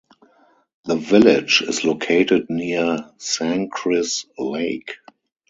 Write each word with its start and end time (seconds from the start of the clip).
The 0.85 0.95
village 0.95 1.61
is 1.61 1.83
located 1.83 2.49
near 2.49 3.11
Sangchris 3.19 4.25
Lake. 4.35 4.97